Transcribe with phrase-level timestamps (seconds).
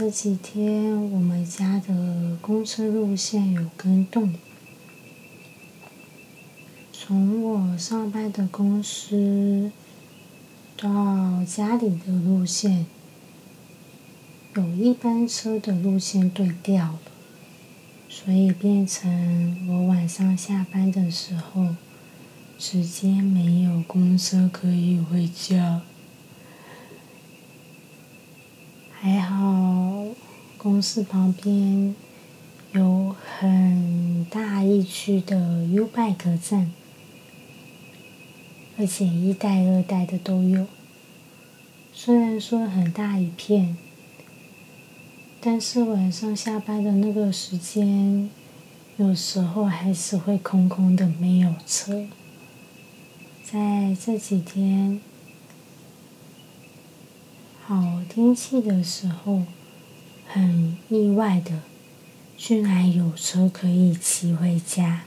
[0.00, 4.32] 这几天我们家的公车路线有更动，
[6.90, 9.70] 从我上班的公司
[10.74, 12.86] 到家里的路线，
[14.54, 17.00] 有一班车的路线对调了，
[18.08, 21.76] 所以变成我晚上下班的时候，
[22.58, 25.82] 直接没有公车可以回家。
[29.02, 29.89] 还好，
[30.62, 31.94] 公司旁边
[32.72, 36.70] 有很大一区的 U Bike 站，
[38.76, 40.66] 而且一代、二代的都有。
[41.94, 43.74] 虽然说很大一片，
[45.40, 48.28] 但是晚上下班的那个时间，
[48.98, 52.06] 有时候还是会空空的，没有车。
[53.42, 55.00] 在这几天。
[57.64, 59.44] 好天气的时候，
[60.32, 61.60] 很意外的，
[62.36, 65.02] 居然有车可以骑回家。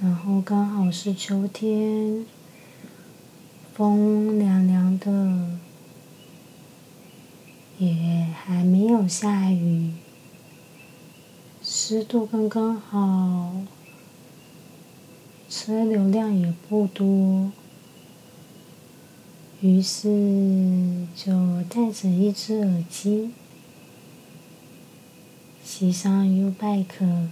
[0.00, 2.24] 然后刚好是秋天，
[3.74, 5.58] 风凉凉的，
[7.76, 9.92] 也还没有下雨，
[11.62, 13.52] 湿度刚刚好，
[15.50, 17.52] 车流量也不多。
[19.62, 23.30] 于是就戴着一只耳机，
[25.62, 27.28] 骑上 U bike，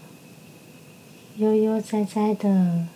[1.39, 2.87] 悠悠哉哉的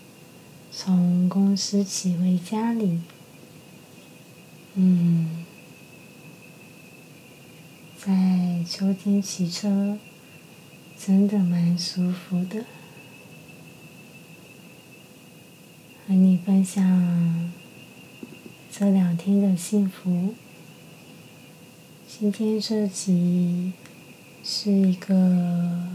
[0.70, 3.00] 从公司骑回家里。
[4.74, 5.46] 嗯，
[7.96, 9.98] 在秋天骑车
[10.98, 12.66] 真的蛮舒服的，
[16.06, 17.61] 和你分享。
[18.82, 20.34] 这两天的幸福。
[22.08, 23.74] 今天这集
[24.42, 25.86] 是一个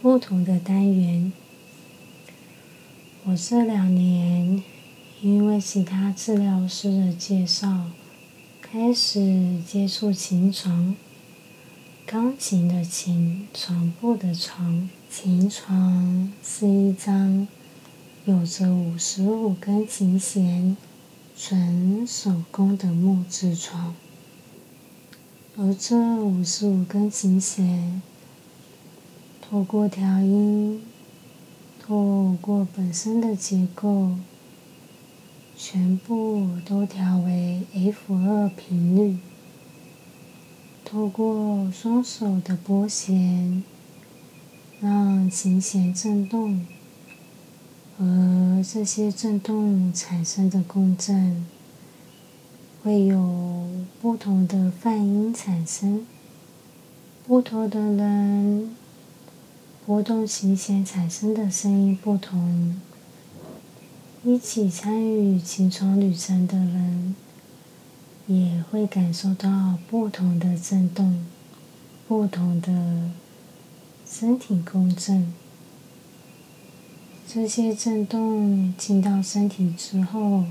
[0.00, 1.32] 不同的单元。
[3.24, 4.62] 我这两年
[5.22, 7.90] 因为其他治疗师的介绍，
[8.60, 10.94] 开始接触琴床。
[12.06, 14.88] 钢琴的琴，床铺的床。
[15.10, 17.48] 琴床是一张
[18.24, 20.76] 有着五十五根琴弦。
[21.44, 23.96] 纯手工的木质床，
[25.56, 28.00] 而这五十五根琴弦，
[29.40, 30.80] 透过调音，
[31.80, 34.10] 透过本身的结构，
[35.56, 39.18] 全部都调为 F 二频率，
[40.84, 43.64] 透过双手的拨弦，
[44.80, 46.64] 让琴弦振动。
[48.04, 51.46] 而这些振动产生的共振，
[52.82, 53.68] 会有
[54.00, 56.04] 不同的泛音产生。
[57.24, 58.74] 不同的人
[59.86, 62.80] 波动琴弦产生的声音不同，
[64.24, 67.14] 一起参与琴床旅程的人，
[68.26, 71.24] 也会感受到不同的震动，
[72.08, 73.12] 不同的
[74.04, 75.32] 身体共振。
[77.34, 80.44] 这些震动进到身体之后，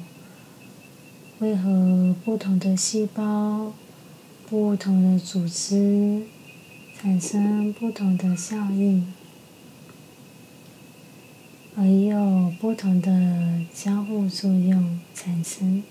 [1.38, 3.72] 会和不同的细胞、
[4.50, 6.24] 不同的组织
[7.00, 9.14] 产生不同的效应，
[11.76, 15.84] 而有不同的交互作用产生。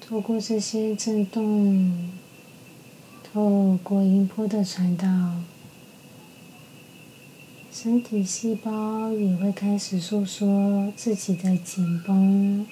[0.00, 2.10] 透过这些震动，
[3.30, 5.06] 透过音波的传导。
[7.82, 12.64] 身体细胞也会开始诉说自己的紧绷、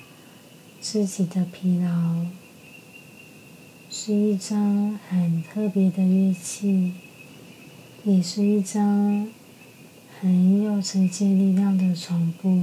[0.80, 2.26] 自己的疲劳，
[3.90, 6.92] 是一张很特别的乐器，
[8.04, 9.26] 也是一张
[10.20, 12.62] 很有承接力量的床铺。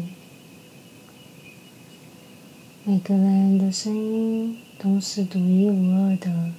[2.85, 6.53] 每个人的声音都是独一无二的，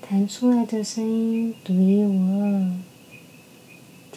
[0.00, 2.95] 弹出来的声音独一无二。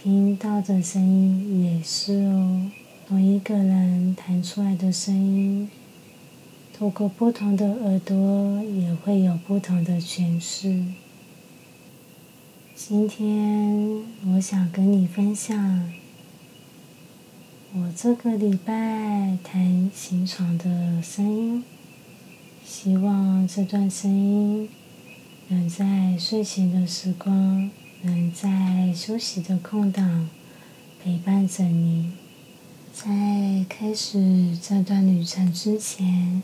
[0.01, 2.71] 听到的声音也是哦，
[3.05, 5.69] 同一个人弹出来的声音，
[6.73, 10.85] 透过不同的耳朵，也会有不同的诠释。
[12.73, 14.01] 今天
[14.35, 15.91] 我想跟你分享
[17.73, 21.63] 我这个礼拜弹琴床的声音，
[22.65, 24.69] 希望这段声音
[25.49, 27.69] 能在睡前的时光，
[28.01, 30.29] 能在休息的空档
[31.03, 32.13] 陪伴着你。
[32.93, 36.41] 在开始这段旅程之前，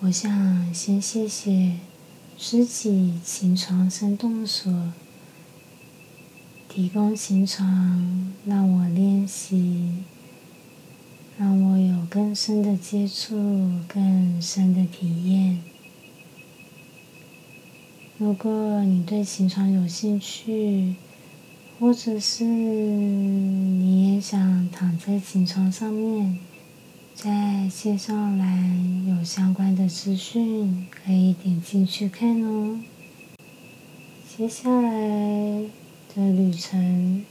[0.00, 1.76] 我想先谢谢
[2.36, 4.92] 知己琴床生动所。
[6.68, 10.04] 提供琴床，让我练习，
[11.38, 13.34] 让我有更深的接触、
[13.88, 15.62] 更深的体验。
[18.18, 20.94] 如果你对琴床有兴趣，
[21.78, 26.38] 或者是你也想躺在琴床上面，
[27.14, 32.80] 在介绍栏有相关的资讯，可以点进去看哦。
[34.36, 35.64] 接下来。
[36.14, 37.24] 的旅程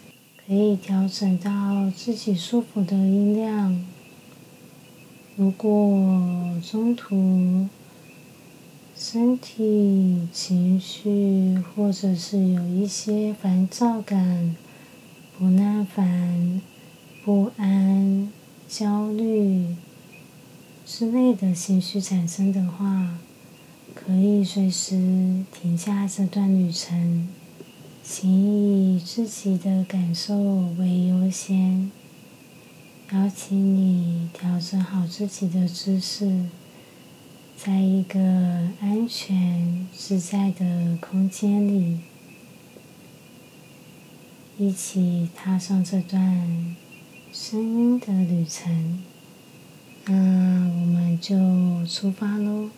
[0.46, 3.84] 可以调整到自己舒服的音量。
[5.36, 7.68] 如果中途
[9.00, 14.56] 身体、情绪或者是有一些烦躁感、
[15.38, 16.60] 不耐烦、
[17.24, 18.34] 不安、
[18.68, 19.76] 焦虑
[20.84, 23.20] 之类的情绪产生的话，
[23.94, 27.28] 可以随时停下这段旅程。
[28.04, 30.36] 请以自己的感受
[30.80, 31.92] 为优先，
[33.12, 36.46] 邀请你调整好自己的姿势，
[37.58, 38.20] 在一个
[38.82, 42.02] 安全自在的空间里，
[44.60, 46.76] 一起踏上这段
[47.34, 49.04] 声音的旅程。
[50.06, 51.36] 那我们就
[51.88, 52.70] 出发喽！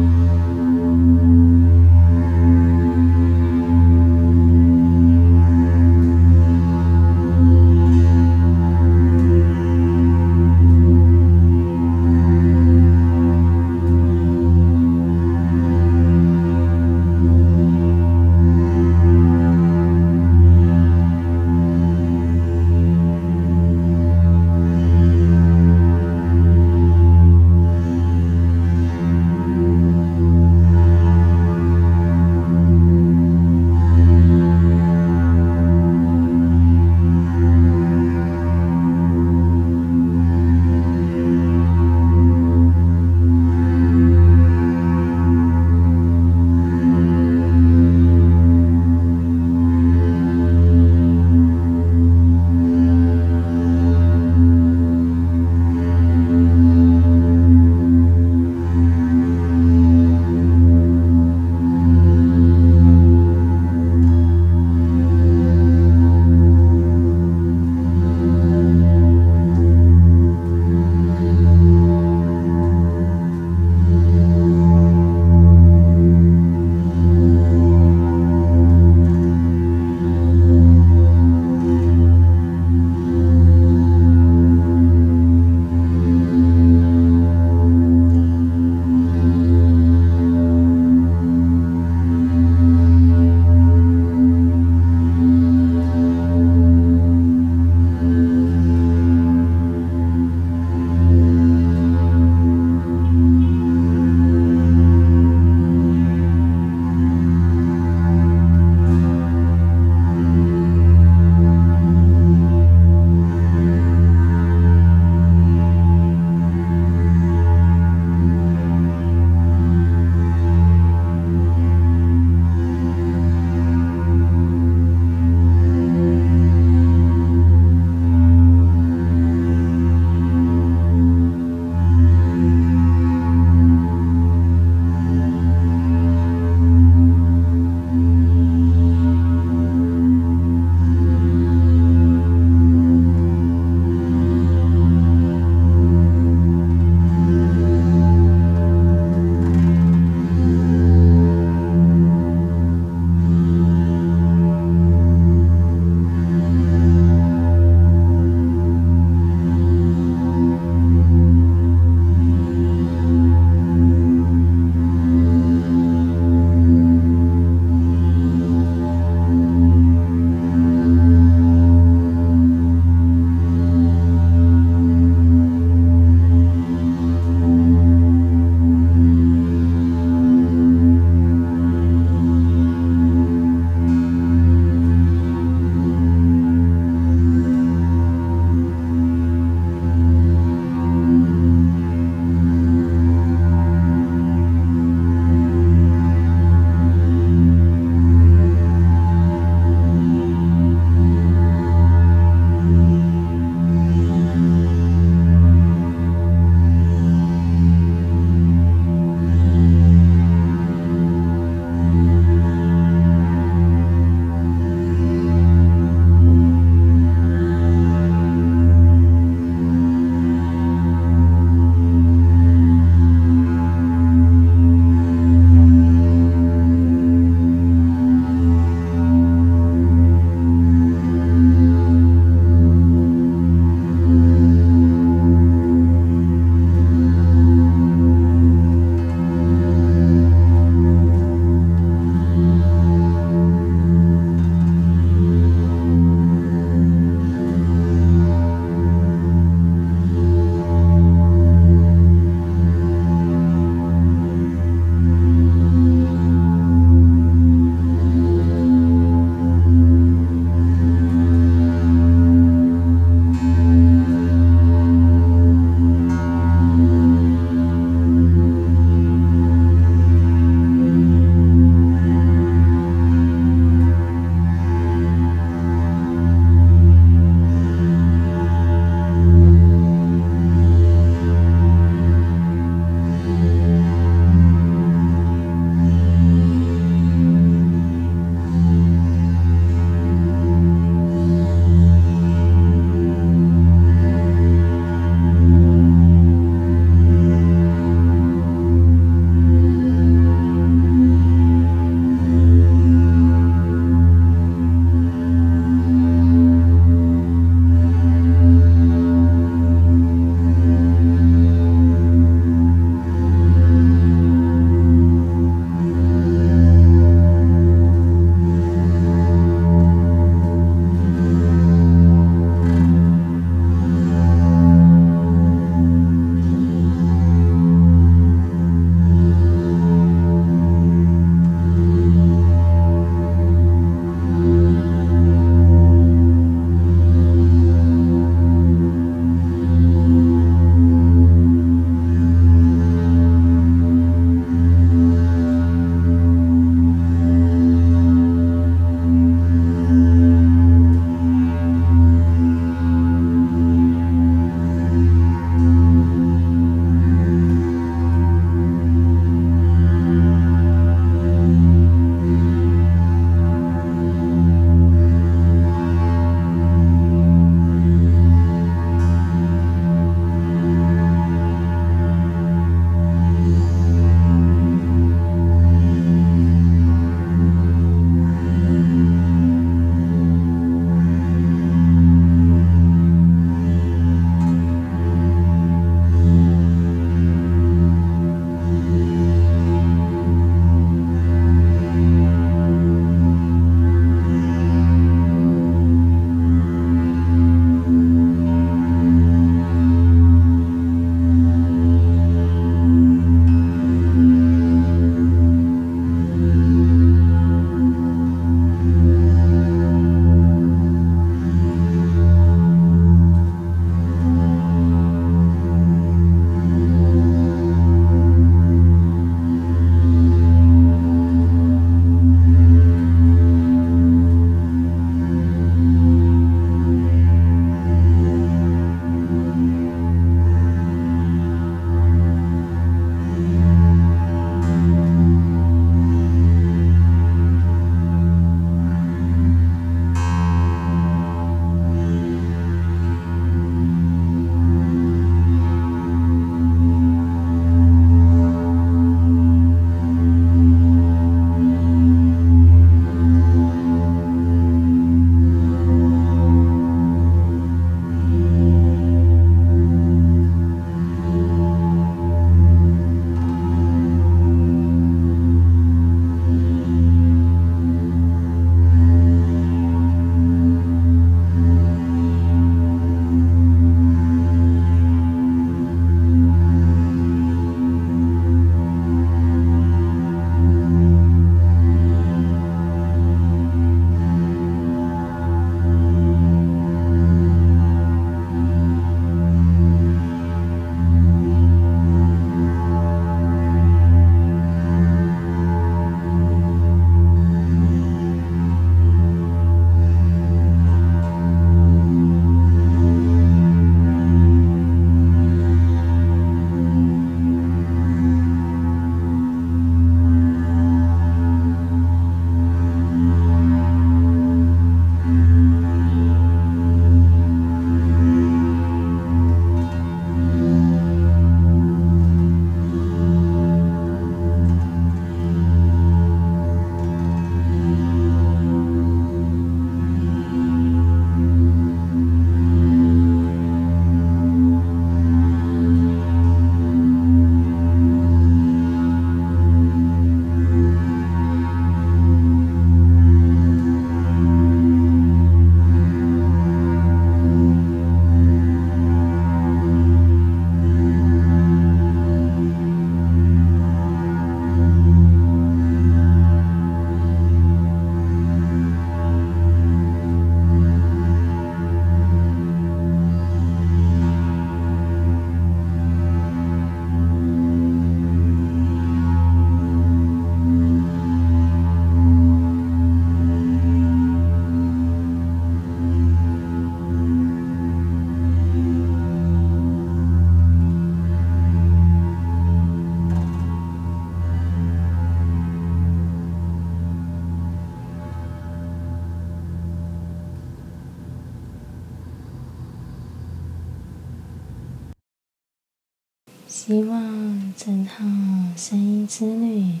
[596.86, 600.00] 希望这趟声音之旅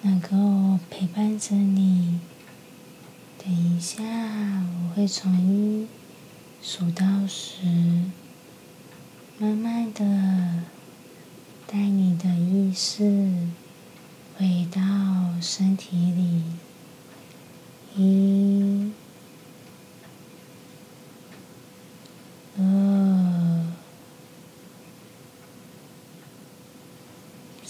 [0.00, 2.20] 能够陪伴着你。
[3.36, 5.88] 等一下，我会从一
[6.62, 7.66] 数到十，
[9.38, 10.64] 慢慢的
[11.66, 13.30] 带你的意识
[14.38, 14.80] 回到
[15.42, 16.44] 身体里。
[17.94, 18.90] 一。
[22.58, 22.95] 二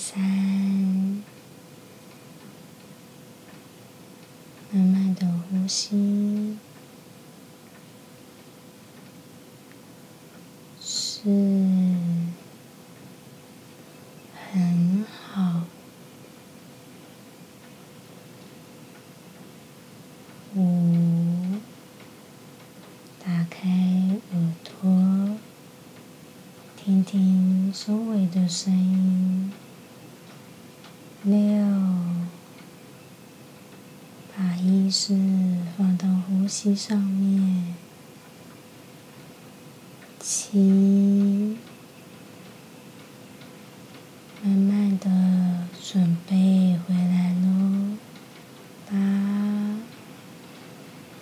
[0.09, 0.23] 三，
[4.71, 6.57] 慢慢的呼吸，
[10.81, 11.29] 是
[14.33, 15.63] 很好。
[20.55, 21.57] 五，
[23.25, 23.69] 打开
[24.31, 25.37] 耳朵，
[26.77, 29.53] 听听周围的声音。
[31.25, 31.35] 六。
[34.37, 35.13] 把意识
[36.47, 37.75] 呼吸上面，
[40.21, 41.57] 七，
[44.45, 47.97] 慢慢的准备回来喽，
[48.89, 48.95] 八，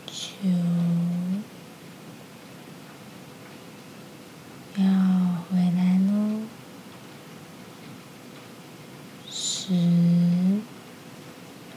[0.04, 0.46] 九，
[4.76, 4.84] 要
[5.48, 6.42] 回来喽，
[9.30, 9.72] 十，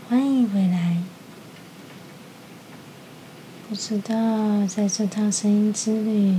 [0.09, 0.97] 欢迎回来。
[3.69, 6.35] 不知道在这趟声音之旅，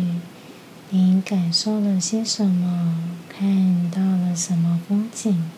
[0.91, 2.95] 您感受了些什么？
[3.27, 5.49] 看到了什么风景？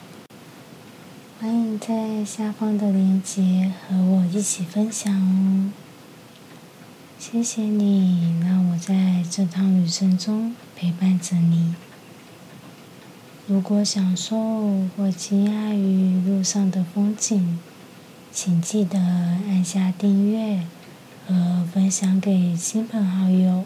[1.41, 5.73] 欢迎在下方的链接和我一起分享哦！
[7.19, 11.75] 谢谢你让我在这趟旅程中陪伴着你。
[13.49, 17.59] 如果享受或惊讶于路上的风景，
[18.31, 20.61] 请记得按下订阅。
[21.33, 23.65] 和分享给亲朋好友，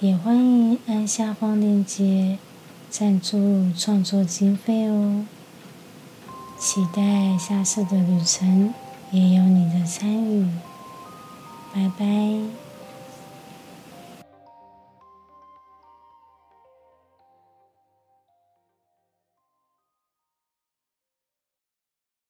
[0.00, 2.38] 也欢迎按下方链接
[2.90, 5.26] 赞助创作经费哦。
[6.58, 8.74] 期待下次的旅程
[9.10, 10.46] 也有你的参与，
[11.72, 12.67] 拜拜。